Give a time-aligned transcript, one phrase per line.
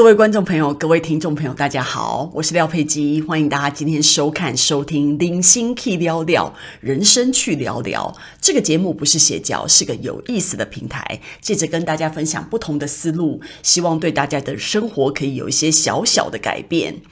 [0.00, 8.10] 各位观众朋友，各位听众朋友，大家好，我是廖佩基，欢迎大家今天收看、收听《零星 K 聊聊人生去聊聊》
[8.40, 17.02] 这个节目，不是邪教，是个有意思的平台，借着跟大家分享不同的思路，希望对大家的生活可以有一些小小的改变。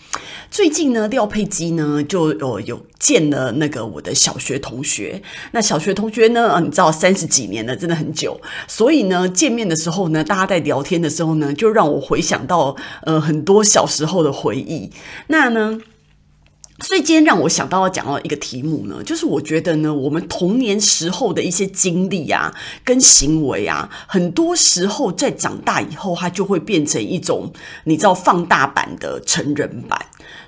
[0.50, 5.20] 最近呢，廖佩基呢就有有见了那个我的小学同学，
[5.52, 12.74] 那小学同学呢，你知道三十几年了，真的很久，所以呢，见面的时候呢，大家在聊天的时候呢，就让我回想到。
[13.02, 14.91] 呃，很多小时候的回忆。
[15.28, 15.78] 那呢，
[16.80, 27.52] 所以今天让我想到要讲到一个题目呢，就是我觉得呢，我们童年时候的一些经历啊，跟行为啊，很多时候在长大以后，它就会变成一种
[27.84, 29.98] 你知道放大版的成人版。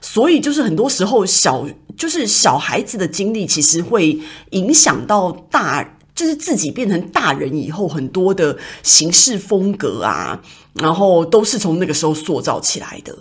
[0.00, 1.66] 所以就是很多时候小，
[1.96, 4.18] 就是小孩子的经历，其实会
[4.50, 5.96] 影响到大。
[6.12, 10.42] 就是自己变成大人以后，很多的行事风格啊，
[10.74, 13.16] 然后都是从那个时候塑造起来的。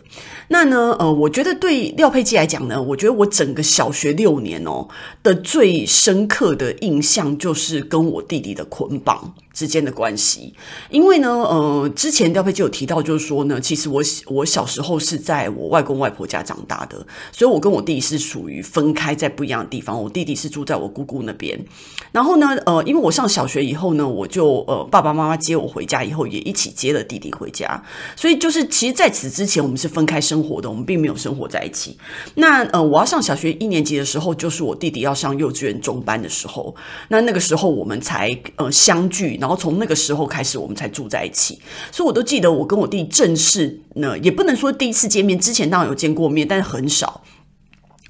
[0.49, 4.87] 那呢，呃，我觉得对廖佩基来讲呢，我觉得我整个小学六年哦
[5.21, 10.55] 的最深刻的印象，就是跟我弟弟的捆绑之间的关系。
[10.89, 20.01] 因为呢，呃，之前廖佩基有提到，就是说呢，其实我我小时候是在我外公外婆家长大的，所以我跟我弟弟是属于分开在不一样的地方。
[20.01, 21.63] 我弟弟是住在我姑姑那边，
[22.11, 27.81] 然后呢，呃，因为我上小学以后呢，我就呃爸爸妈妈接我回家以后，也一起接了弟弟回家，
[28.15, 30.59] 所以就是其实在此之前，我们是分开生活。
[30.59, 31.97] 的我们并没有生活在一起。
[32.35, 36.75] 那呃，我要上小学一年级的时候，就是我弟弟要上幼稚园中班的时候。
[37.07, 41.57] 那那个时候我们才呃相聚，然后从那个时候开始，我们才住在一起。
[41.93, 47.23] 所以我都记得我跟我弟正式呢，也不能说第一次见面，之前当然有见过面，但是很少。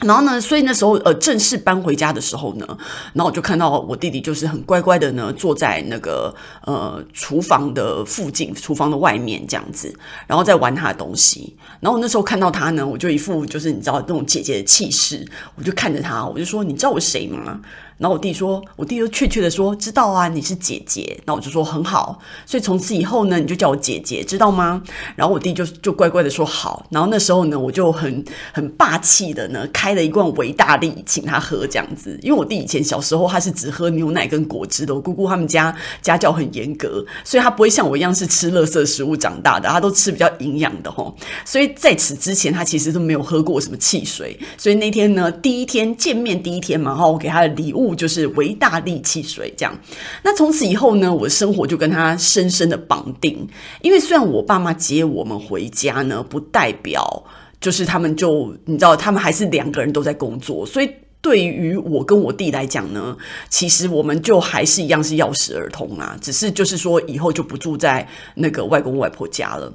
[0.02, 2.66] 然后呢，所以那时候呃正式搬回家的时候呢，
[3.14, 6.33] 然后我就看到我弟弟就是很乖乖的呢坐在那个
[6.65, 9.93] 呃厨房的附近，厨房的外面这样子，
[10.27, 11.55] 然后在玩他的东西。
[11.80, 17.59] 然后我那时候看到他呢，我就一副就是你知道那种姐姐的气势，我就看着他，我就说：“你知道我谁吗？”
[17.99, 21.20] 然后我弟说，我弟就确切的说，知道啊，你是姐姐。
[21.26, 24.82] 那我就说很好，所以从此以后呢，你就叫我姐姐，知道吗？
[25.17, 26.88] 然后我弟就就乖乖的说好。
[26.89, 28.23] 然后那时候呢，我就很
[28.54, 32.17] 很霸气的呢，开了一罐维大利请他喝这样子。
[32.23, 41.14] 因为我弟以前小时候他是只喝牛奶跟果汁的，我姑姑他们家家教很严格，所以他不会像我一样是吃垃圾食物长大的，他都吃比较营养的吼。
[41.43, 44.39] 所以在此之前，他其实都没有喝过什么汽水。
[44.58, 47.89] 所以那天呢，第一天见面第一天嘛，然后我给他的礼物。
[47.95, 49.77] 就是维大利汽水这样，
[50.23, 53.48] 那从此以后呢，我的生活就跟他深深的绑定。
[53.82, 57.23] 因为虽然我爸妈接我们回家呢，不代表
[57.60, 60.89] 就是他们就你知道，他们还是两个人都在工作，所以
[61.22, 63.17] 对于我跟我弟来讲呢，
[63.50, 69.73] 其实我们就还是一样是钥匙儿童啊，只是就是说以后就不住在那个外公外婆家了。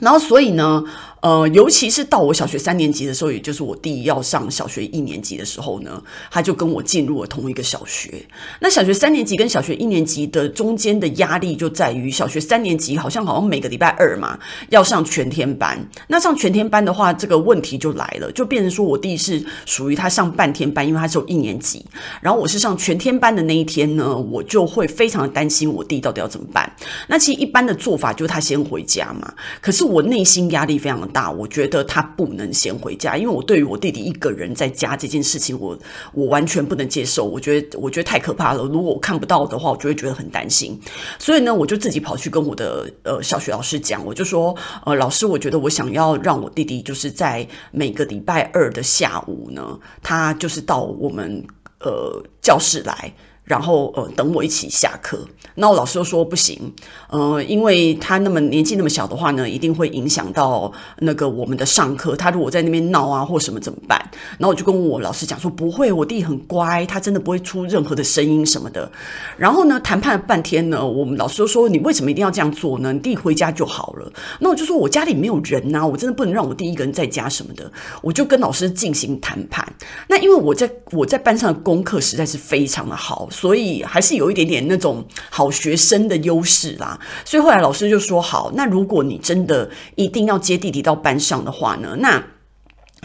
[0.00, 0.84] 然后所以呢。
[1.20, 8.24] 呃，尤其是到我小学三年级的时候，也就是我弟要上小学一年级的时候呢，他就跟我进入了同一个小学。
[8.58, 14.38] 那小学三年级跟小学一年级的中间的压力就在于，小学三年级好像好像每个礼拜二嘛
[14.70, 15.78] 要上全天班。
[16.08, 21.84] 那上全天班的话，这个问题就来了，就变成说我弟是属于他上半天班，因为他只有一年级。
[22.22, 26.70] 然后我是上全天班的那一天呢，我就会非常担心我弟到底要怎么办。
[27.08, 29.30] 那其实一般的做法就是他先回家嘛，
[29.60, 35.78] 可是我内心压力非常大，我觉得他不能先回家，因为我对于我弟弟一个人在家这件事情我，
[36.12, 37.24] 我完全不能接受。
[37.24, 38.62] 我觉得我觉得太可怕了。
[38.64, 40.80] 如果我看不到的话，我就会觉得很担心。
[41.18, 44.54] 所以呢，我就自己跑去跟我的呃小学老师讲，我就说
[44.84, 51.44] 呃老师，我觉得我想要让我弟弟就是在每个礼拜二的下午呢，他就是到我们
[51.80, 53.12] 呃教室来。
[53.50, 55.18] 然后呃，等我一起下课。
[55.56, 56.72] 那我老师又说不行，
[57.08, 62.14] 呃，因为他那么年纪那么小的话呢，一定会影响到那个我们的上课。
[62.14, 64.00] 他如果在那边闹啊或什么怎么办？
[64.38, 68.88] 然后我就跟我老师讲说，不会，我弟很乖，他真的不会出任何的声音什么的。
[69.36, 72.92] 然后呢，谈判了半天呢，我们老师就说，你为什么一定要这样做呢？
[72.92, 74.12] 你弟回家就好了。
[74.38, 77.70] 那我就说我家里没有人呐，我真的不能让我弟一个人在家什么的。
[78.00, 79.66] 我就跟老师进行谈判。
[80.06, 83.28] 那因为我在我在班上的功课实在是非常的好。
[83.40, 87.00] 所以还是有一点点那种好学生的优势啦。
[87.24, 92.22] 所以后来老师就说：“好，那如果你真的一定要接弟弟到班上的话呢，那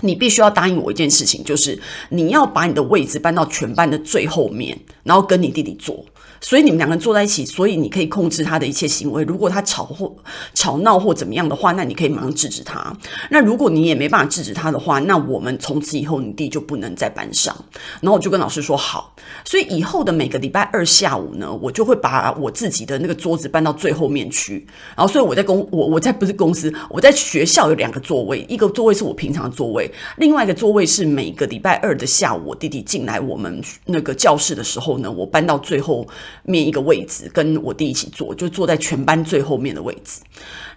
[0.02, 1.80] 你必须要答应我一件事情，就是
[2.10, 6.04] 你要把你的位置搬到全班的最后面，然后跟你弟弟坐。”
[6.42, 9.24] 所以你们两个人坐在一起，所以你可以控制他的一切行为。
[9.24, 10.16] 如果他吵或
[10.54, 12.96] 吵闹或怎么样的话，那你可以马上制止他。
[13.30, 17.56] 那如果你也没办法制止他的话，那我们从此以后你弟就不能在班上。
[18.02, 19.16] 然后我就跟老师说好。
[19.44, 24.66] 所以以后的每个礼拜二下午呢，我就会把我自己的那个桌子搬到最后面去。
[24.96, 36.08] 然后所以我在公我我在不是公司，我在学校有两个座位，一个座位是我平常的座位，另外一个座位是每个礼拜二的下午我弟弟进来我们那个教室的时候呢，我搬到最后
[36.44, 40.22] 面一个位置，跟我弟一起坐，就坐在全班最后面的位置。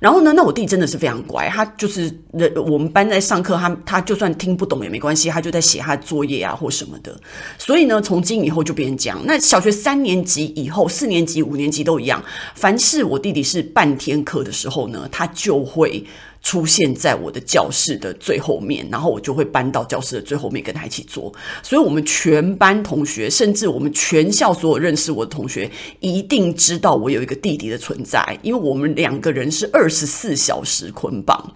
[0.01, 2.13] 然后呢，那我弟真的是非常乖，他就是
[2.55, 7.19] 我们班在上课，他他就算听不懂也没关系，他就在写他的作业啊或什么的。
[7.59, 9.21] 所以呢，从今以后就变成这样。
[9.25, 12.23] 那小学三年级以后，四年级、五年级都一样，
[12.55, 16.05] 凡是我弟弟是半天课的时候呢，他就会。
[16.49, 21.31] 出现在我的教室的最后面，然后我就会搬到教室的最后面跟他一起坐。
[21.63, 31.53] 所以，我们全班同学，甚至我们全校所有认识我的同学，一定知道我有一个弟弟的存在，因为我们两个人是二十四小时捆绑。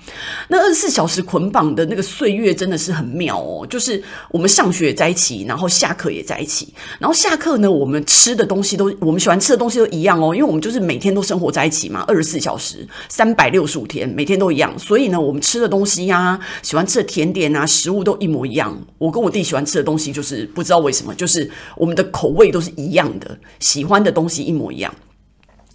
[0.48, 6.68] 那二十四小时捆绑的那个岁月真的是很妙哦，就是我们上学也在一起，然后下课也在一起，
[6.98, 14.70] 然后下课呢，我们吃的东西都，我们喜欢吃的东西都一样哦，因为我们就是每天都生活在一起嘛，二十四小时，三百六十五天，每天都一样。
[14.82, 18.76] 所以呢，我们吃的东西呀、喜欢吃的甜点啊，食物都一模一样。
[18.98, 24.92] 我跟我弟喜欢吃的东西，就是不知道为什么，就是我们的口味都是一样的，喜欢的东西一模一样。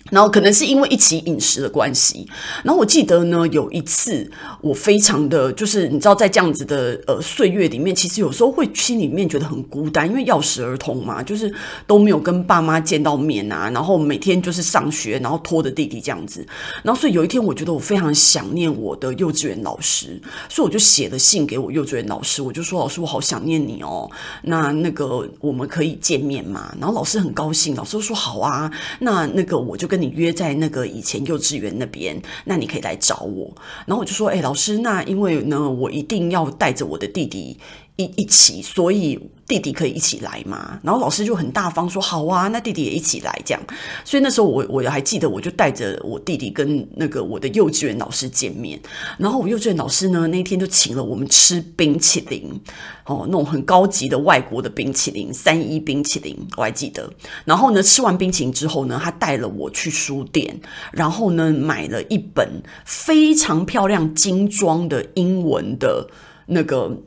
[0.10, 2.28] 然后可能是因为一起饮食的关系，
[2.64, 4.30] 然后我记得呢，有一次
[4.62, 11.54] 我非常的就是你知道，在这样子的呃岁月里面，其实有时候会心里面觉得很孤单，因为要匙儿童嘛，就是
[11.86, 16.46] 都没有跟爸妈见到面啊，然后每天就是上学，然后拖着弟弟这样子，
[16.84, 20.18] 然后所以有一天我觉得我非常想念我的幼稚园老师，
[20.48, 24.10] 所以我就写了信给我幼稚园老师，我就说老师，我好想念你哦，
[24.44, 26.74] 那那个我们可以见面吗？
[26.80, 29.97] 然后老师很高兴，老师说好啊，那那个我就跟。
[29.98, 33.52] 你约在那个以前幼稚园那边，那你可以来找我。
[33.86, 37.58] 然后我就说：“哎，老师，那因为呢，我一定要带着我的弟弟
[37.98, 40.78] 一一起，所以。”弟弟可以一起来吗？
[40.84, 43.64] 然后老师就很大方说好啊，那弟弟也一起来这样。
[44.04, 48.78] 所以那时候我我还记得，我就带着我弟弟跟那个我的幼稚园老师见面。
[49.18, 52.60] 然后我幼稚园老师呢，那天就请了我们吃冰淇淋
[53.06, 57.10] 哦，那种很高级的外国的冰淇淋，三一冰淇淋我还记得。
[57.46, 60.60] 然后呢，吃完冰淇淋之后呢，他带了我去书店，
[60.92, 66.10] 然后呢买了一本非常漂亮精装的英文的
[66.48, 66.98] 那个。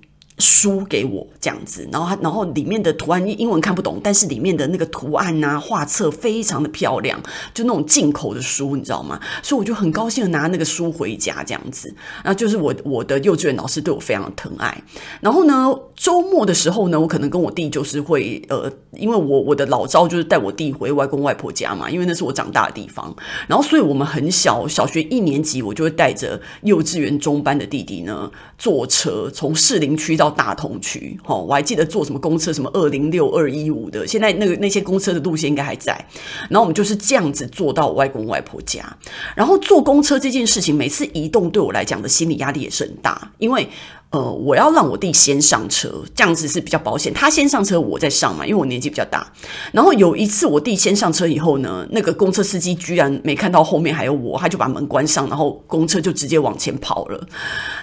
[0.41, 7.21] 书给我这样子，然后他，然后里面的图案英文看不懂，但是里面的那个图案啊、画册非常的漂亮，
[7.53, 9.21] 就那种进口的书，你知道吗？
[9.43, 11.95] 所以我就很高兴的拿那个书回家这样子。
[12.25, 14.83] 那就是我我的幼稚园老师对我非常的疼爱。
[15.21, 23.15] 然后呢，周末的时候呢，我可能跟我弟就是会呃，因为我我的老招就是带我弟回外公外婆家嘛，因为那是我长大的地方。
[23.47, 30.30] 然后所以我们很小，小学一年级，我就会带着幼稚园中班的弟弟呢，坐车从士林区到。
[30.31, 35.93] 大同区，吼，我还记得坐什么公车，什么二零六、二一五的，现在那个那些公车的路线应该还在。
[36.49, 38.97] 然后我们就是这样子坐到我外公外婆家，
[39.35, 43.69] 然后坐公车这件事情，每次移动对我来讲的心理压力也是很大，因为。
[44.11, 47.15] 呃，我要让我弟先上车，这样子是比较保险。
[47.15, 49.25] 他先上车，我再上嘛，因为我年纪比较大。
[49.71, 57.25] 然后有一次我弟先上车以后呢，那个公车司机居然没看到后面还有我，他就把门关上，然后公车就直接往前跑了。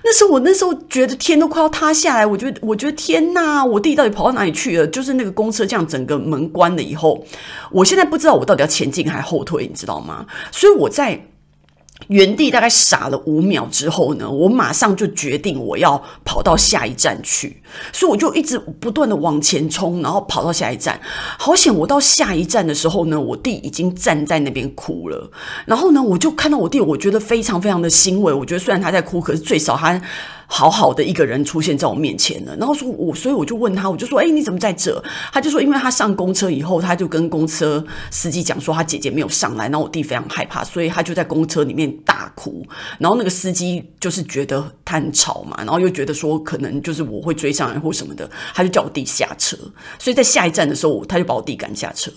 [0.04, 4.86] 那时候我那时候觉得天都快要塌下来，我觉得我觉得天哪，我弟到底跑到哪里去了？
[4.88, 7.26] 就是那个公车这样整个门关了以后，
[7.72, 10.26] 我现在不知道我到底要前进还是后退，你知道吗？
[10.52, 11.28] 所以我在。
[12.08, 17.62] 原地大概傻了五秒之后呢，我马上就决定我要跑到下一站去，
[17.92, 21.00] 所以我就一直不断的往前冲，然后跑到下一站。
[21.38, 25.30] 好险，我到下一站的时候呢，我弟已经站在那边哭了。
[25.66, 28.32] 然后呢，我就看到我弟，我觉得非常非常的欣慰。
[28.32, 30.02] 我觉得虽然他在哭，可是最少他。
[30.50, 35.04] 好好的一个人出现在我面前了，然后说我，所以我就问他，我就说，诶，你怎么在这？
[35.34, 42.66] 他就说，因为他上公车以后，他就跟公车司机讲说，他姐姐没有上来，然后我弟非常害怕，所以他就在公车里面大哭。
[42.98, 49.58] 然后那个司机就是觉得他很吵嘛，然后又觉得说可能就是我会追上来或什么的，他就叫我弟下车。
[50.00, 52.10] 所以在下一站的时候，他就把我弟赶下车。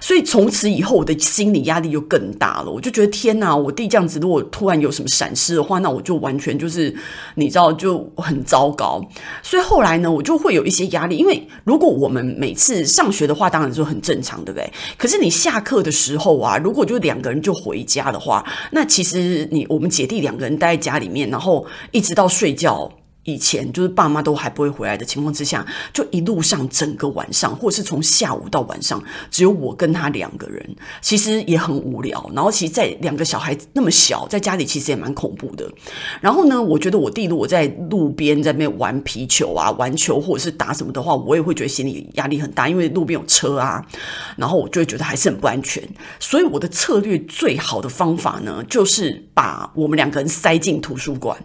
[0.00, 2.70] 所以从此以后，我的心理压力就更大了。
[2.70, 6.94] 我就觉得天哪，我弟这样子，如果突然有什么闪失的话，那我就完全就是
[7.34, 7.65] 你知道。
[7.72, 9.00] 就很糟糕，
[9.42, 11.16] 所以后来呢，我就会有一些压力。
[11.16, 14.72] 因为如果我们每次上学的话，当然就很正常，对不对？
[14.96, 22.90] 可是你下课的时候啊，如果就两个人就回家的话，那其实你我们姐弟两个人待在家里面，然后一直到睡觉。
[23.26, 32.30] 以前就是爸妈都还不会回来的情况之下，就一路上整个晚上，或者是从下午到晚上，只有我跟他两个人，其实也很无聊。
[32.34, 35.70] 然后其实，在两个小孩那么小，在家里其实也蛮恐怖的。
[36.20, 43.84] 然后呢，我觉得我弟如果在路边在那边玩皮球啊、玩球或者是打什么的话，我也会觉得心里压力很大，因为路边有车啊，
[44.36, 45.82] 然后我就会觉得还是很不安全。
[46.20, 51.36] 所以我的策略最好的方法呢，就是把我们两个人塞进图书馆，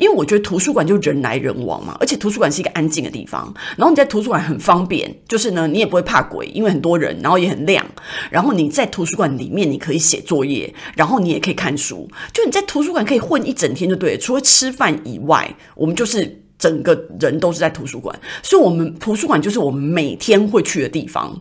[0.00, 7.86] 因为我觉得图书馆就人来人往嘛，而且图书馆是一个安静的地方，然后你在图书馆很方便，就是呢，你也不会怕鬼，因为很多人，然后也很亮，
[8.32, 21.40] 然后你在图书馆里面你可以写作业，然后你也可以看书，就你在图书馆可以混一整天就对了，除了吃饭以外，我们就是整个人都是在图书馆，所以我们图书馆就是我们每天会去的地方。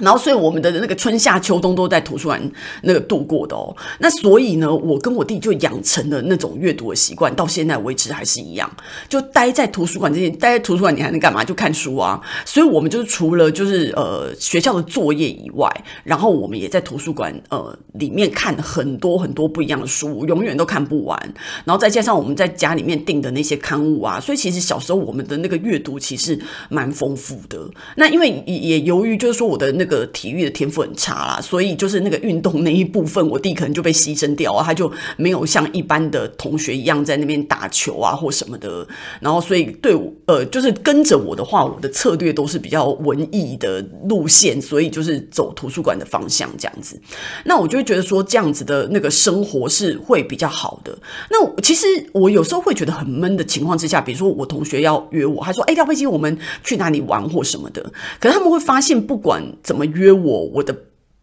[0.00, 2.50] 然后，所以我们的那个春夏秋冬都在图书馆
[2.82, 3.74] 那个度过的哦。
[4.00, 8.68] 那所以呢，我跟我弟就养成了那种阅读的习惯，到现在为止还是一样，
[9.08, 11.44] 就待在图书馆这些，待在图书馆你还能干嘛？
[11.44, 12.20] 就看书啊。
[12.44, 15.70] 所以，我们就是除了就是呃学校的作业以外，
[16.02, 21.16] 然后我们也在图书馆呃里面看很多很多不一样的书，永远都看不完。
[21.64, 26.36] 然后再加上我们在家里面订的那些刊物啊，所以其实小时候我们的那个阅读其实
[26.68, 27.64] 蛮丰富的。
[27.94, 29.83] 那因为也由于就是说我的那。
[29.84, 38.88] 这个体育的天赋很差啦，所以就是那个运动那一部分，我弟可能就被牺牲掉啊，他就没有像一般的同学一样在那边打球啊或什么的。
[39.20, 46.98] 然后，所以对我呃，就是跟着我的话，我的策略都是比较文艺的路线，所以就是走图书馆的方向这样子。
[47.44, 50.96] 那我就会觉得说，这样子的那个生活是会比较好的。
[51.28, 57.82] 那其实我有时候会觉得很闷的情况之下，比如说我同学要约我，他说：“哎，廖佩琪，我们去哪里玩或什么的。”
[58.18, 60.44] 可是他们会发现，不管怎怎么约我？
[60.50, 60.72] 我的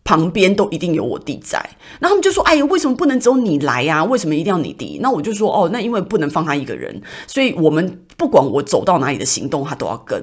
[0.03, 1.63] 旁边都一定有我弟在，
[1.99, 4.03] 那他们就说：“哎呀，为什么不能只有你来呀？
[4.03, 10.21] 为什么一定要你弟？”那我就说：“哦，那因为不能放他一个人，所以我们。”不管我走到哪里的行动，他都要跟。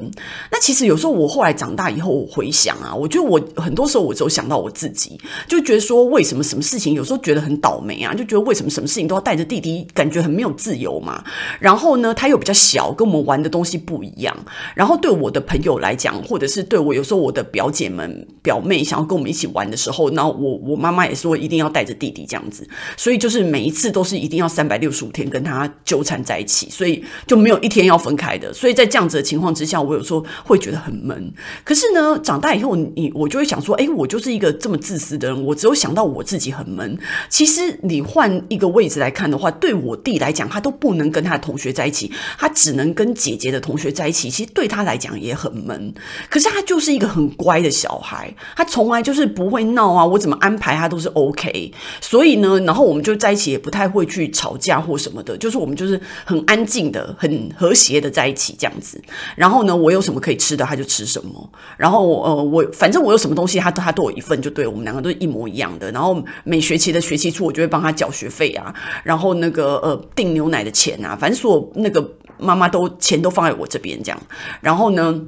[0.52, 11.25] 那其实有时候我后来长大以后，我回想啊，我觉得我很多时候我只有想到我自己，就觉得说为什么什么事情有时候觉得很倒霉啊，就觉得为什么什么事情都要带着弟弟，感觉很没有自由嘛。
[11.58, 14.37] 然后呢，他又比较小，跟我们玩的东西不一样。
[14.76, 27.88] 然后对我的朋友来讲，或者是对我有时候我的表姐们、表妹想要跟我们一起玩的时候，那我我妈妈也说一定要带着弟弟这样子，所以就是每一次都是一定要三百六十五天跟他纠缠在一起，所以就没有一天。
[27.88, 31.32] 要分开的，所以在这样子的情况之下，我有时候会觉得很闷。
[31.64, 36.98] 可是呢，长大以后，你我就会想说，哎，我就是一个这么自私的人，我只有想到我自己很闷。
[37.30, 44.28] 其实你换一个位置来看的话，对我弟来讲，他都不能跟他的同学在一起，他只能跟姐姐的同学在一起。
[44.28, 45.94] 其实对他来讲也很闷。
[46.28, 51.72] 可是他就是一个很乖的小孩，他从来就是不会会闹啊，我怎么安排他都是 OK。
[52.02, 57.78] 所以呢，然后我们就在一起，也不太会去吵架或什么的，就是我们就是很安静的，很和。
[57.78, 59.00] 谐的在一起这样子，
[59.36, 61.50] 然后呢，我有什么可以吃的，他就吃什么。
[61.76, 65.88] 然后呃，我反正我有什么东西，他他都有一份，就对，我们两个都一模一样的。
[65.92, 68.74] 然后每学期的学期初，我就会帮他缴学费啊，
[69.04, 74.20] 然后那个呃订牛奶的钱啊，反正所有那个妈妈都钱都放在我这边这样。
[74.60, 75.22] 然后呢，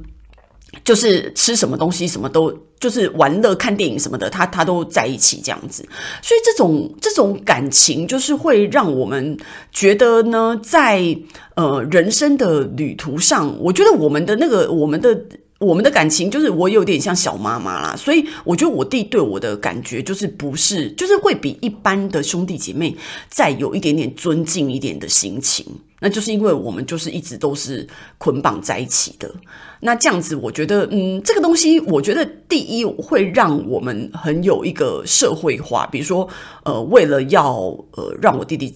[0.84, 2.56] 就是吃什么东西，什么都。
[2.80, 5.86] 就是玩乐、看电影什么的，他他都在一起这样子，
[6.22, 9.36] 所以这种这种感情就是会让我们
[9.70, 11.14] 觉得呢，在
[11.56, 15.26] 呃人生的旅途上，我觉得我们的那个我们的
[15.58, 22.96] 我们的感情，就是我有点像小妈妈啦，所以我觉得我弟对我的感觉就是不是，就是会比一般的兄弟姐妹
[23.28, 25.66] 再有一点点尊敬一点的心情。
[26.00, 27.86] 那就是因为我们就是一直都是
[28.18, 29.32] 捆绑在一起的，
[29.80, 36.28] 那这样子，我觉得，嗯，这个东西，我觉得第一会让我们很有一个社会化，比如说，
[36.64, 37.52] 呃，为了要
[37.92, 38.74] 呃让我弟弟。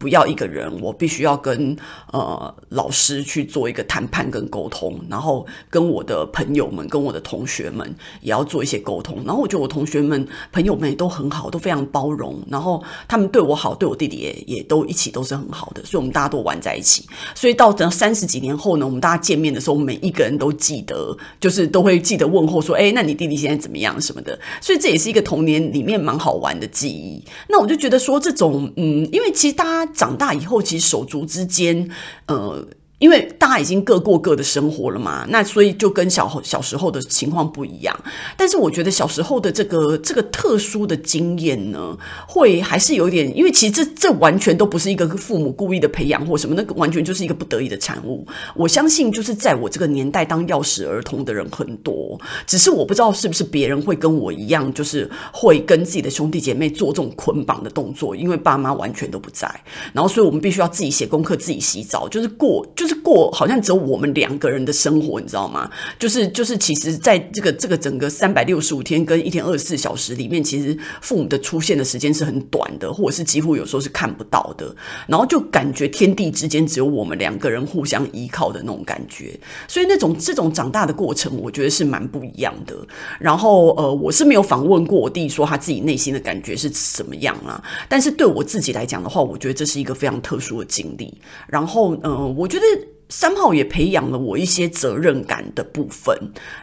[0.00, 1.76] 不要一个人，我必须要跟
[2.10, 9.18] 呃老师去做一个谈判跟沟通，然后跟我的朋友们、跟我的同学们也要做一些沟通。
[9.26, 12.42] 然后我觉得我同学们、朋友们也都很好，都非常包容。
[12.48, 17.04] 然后他们对我好，对我弟弟也也都一起都是很好的，所以我们大家都玩在一起。
[17.34, 24.00] 所以到等三十几年后呢，我们大家见面的时候，每一个人都记得，就是都会记得问候说：“哎，那你弟弟现在怎么样？
[24.00, 27.22] 什么的。”所以这也是一个童年里面蛮好玩的记忆。
[27.50, 29.89] 那我就觉得说，这种嗯，因为其实大家。
[29.94, 31.88] 长大以后，其实手足之间，
[32.26, 32.66] 呃，
[33.00, 37.98] 因为大家已经各过各的生活了嘛，那所以就跟小小时候的情况不一样。
[38.36, 41.96] 但是我觉得小时候的这个这个特殊的经验呢，
[42.28, 48.26] 会还是有点，因为其实这这完全都不是一个父母故意的培养或什么，那个完全就是一个不得已的产物。
[48.54, 59.48] 我相信就是在我这个年代当钥匙儿童的人很多，只是我不知道是不是别人会跟我一样，就是会跟自己的兄弟姐妹做这种捆绑的动作，因为爸妈完全都不在，
[59.94, 62.89] 然后所以我们必须要自己写功课、自己洗澡，就是过就是。
[62.96, 65.70] 过好像只有我们两个人的生活，你知道吗？
[65.98, 74.74] 就是就是，其实在这个这个整个三百六十五天跟一天二十四小时里面，其实父母的出现的时间是很短的，或者是几乎有时候是看不到的。
[75.06, 79.38] 然后就感觉天地之间只有我们两个人互相依靠的那种感觉。
[79.68, 82.74] 所以那种这种长大的过程，我觉得是蛮不一样的。
[83.18, 87.62] 然后呃，我是没有访问过我弟说他自己内心的感觉是什么样啊。
[87.88, 91.12] 但是对我自己来讲的话，我觉得这是一个非常特殊的经历。
[91.48, 92.64] 然后呃，我觉得。
[93.10, 96.16] 三号也培养了我一些责任感的部分，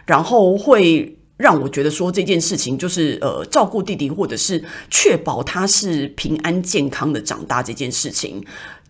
[0.07, 8.43] 然后会让我觉得说这件事情就是呃照顾弟弟，或者是确保他是平安健康的长大这件事情，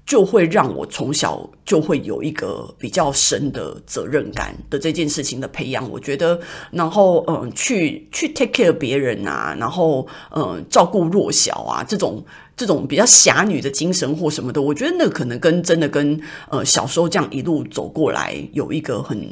[0.05, 5.87] 就会让我从小就会有一个比较深的责任感的这件事情的培养。
[5.91, 6.39] 我觉得，
[6.71, 12.25] 然后嗯、去去 take care 别人啊，然后嗯、照顾弱小啊这种。
[12.57, 16.19] 这种比较侠女的精神或什么的，我觉得那可能跟真的跟
[16.49, 19.29] 呃小时候这样一路走过来有一个很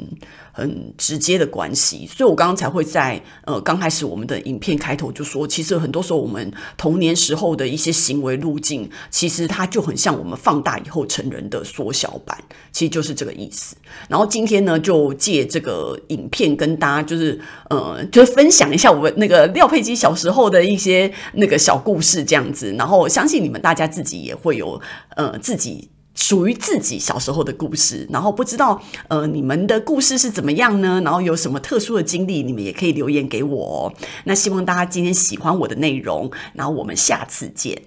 [0.52, 12.36] 很直接的关系，所以我刚刚才会在呃刚开始我们的影片开头就说，其实很多时候我们童年时候的一些行为路径，其实它就很像我们放大以后成人的缩小版，
[12.72, 13.74] 其实就是这个意思。
[14.08, 17.40] 然后今天呢，就借这个影片跟大家就是
[17.70, 23.06] 呃就是分享一下我那个廖佩基小时候的一些那个小故事这样子，然后。
[23.08, 24.80] 相信你们大家自己也会有
[25.16, 31.00] 呃自己属于自己小时候的故事，然后不知道呃你们的故事是怎么样呢？
[31.04, 33.92] 然后有什么特殊的经历，你们也可以留言给我哦。
[34.24, 37.80] 那希望大家今天喜欢我的内容，然后我们下次见。